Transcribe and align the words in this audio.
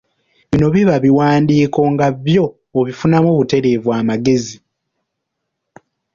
Bino 0.49 0.67
biba 0.73 0.95
biwandiiko 1.05 1.81
nga 1.93 2.07
byo 2.25 2.45
obifunamu 2.79 3.29
butereevu 3.39 3.89
amagezi 3.99 4.55